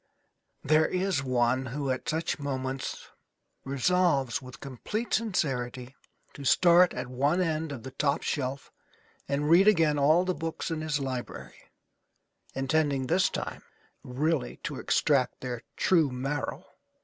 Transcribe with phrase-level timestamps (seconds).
[0.63, 3.07] There is one who at such moments
[3.63, 5.95] resolves, with complete sincerity,
[6.33, 8.71] to start at one end of the top shelf
[9.27, 11.53] and read again all the books in his library,
[12.55, 13.61] intending this time
[14.03, 16.65] really to extract their true marrow.